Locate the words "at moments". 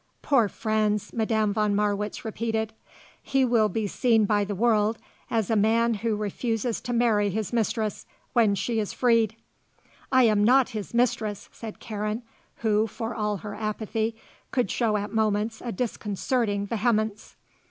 14.97-15.61